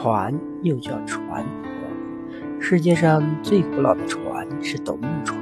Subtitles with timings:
[0.00, 1.44] 船又叫船，
[2.60, 5.36] 世界上最古老的船是斗木船，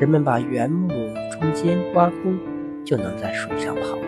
[0.00, 0.88] 人们把原木
[1.30, 2.38] 中间挖空，
[2.86, 3.98] 就能在水上跑。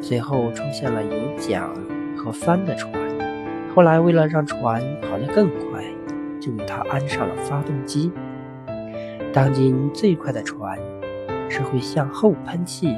[0.00, 1.68] 随后出现了有桨
[2.16, 2.94] 和帆的船，
[3.74, 5.84] 后来为了让船跑得更快，
[6.40, 8.12] 就给它安上了发动机。
[9.32, 10.78] 当今最快的船
[11.48, 12.94] 是会向后喷气，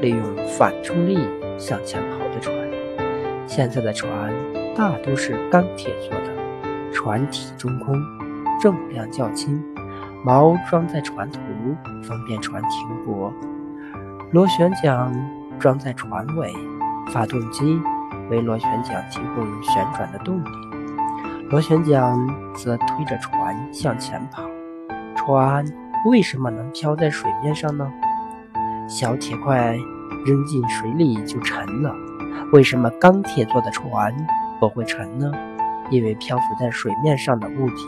[0.00, 1.18] 利用反冲力
[1.58, 2.54] 向前跑的船。
[3.48, 4.32] 现在的船。
[4.80, 7.94] 大都是钢铁做的，船体中空，
[8.62, 9.62] 重量较轻，
[10.24, 11.38] 锚装在船头，
[12.02, 13.30] 方便船停泊。
[14.32, 15.12] 螺旋桨
[15.58, 16.50] 装在船尾，
[17.12, 17.78] 发动机
[18.30, 20.48] 为螺旋桨提供旋转的动力，
[21.50, 22.18] 螺旋桨
[22.54, 24.42] 则推着船向前跑。
[25.14, 25.62] 船
[26.06, 27.92] 为什么能漂在水面上呢？
[28.88, 29.76] 小铁块
[30.24, 31.94] 扔进水里就沉了。
[32.54, 34.16] 为什么钢铁做的船？
[34.60, 35.32] 不会沉呢，
[35.90, 37.86] 因为漂浮在水面上的物体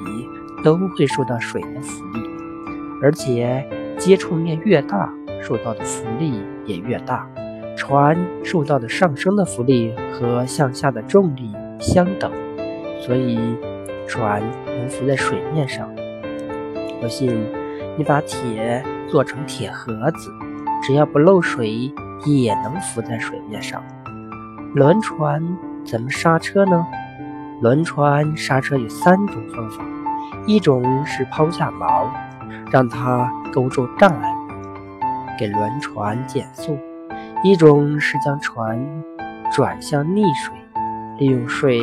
[0.65, 2.21] 都会受到水的浮力，
[3.03, 3.65] 而且
[3.99, 7.29] 接触面越大，受到的浮力也越大。
[7.77, 12.31] 船受到的上升的浮力和向下的重力相等，
[13.01, 13.39] 所以
[14.07, 15.89] 船能浮在水面上。
[17.01, 17.45] 不信，
[17.97, 20.31] 你把铁做成铁盒子，
[20.83, 21.93] 只要不漏水，
[22.27, 23.83] 也能浮在水面上。
[24.75, 25.43] 轮船。
[25.85, 26.87] 怎么刹车呢？
[27.61, 29.85] 轮船刹车有三种方法：
[30.47, 32.07] 一种是抛下锚，
[32.73, 34.49] 让它勾住障碍物，
[35.39, 36.77] 给轮船减速；
[37.45, 38.85] 一种是将船
[39.53, 40.55] 转向逆水，
[41.19, 41.79] 利用水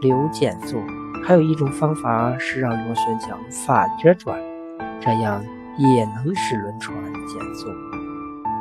[0.00, 0.78] 流减速；
[1.26, 4.38] 还有一种方法是让螺旋桨反着转，
[5.00, 5.42] 这样
[5.76, 7.68] 也能使轮船减速。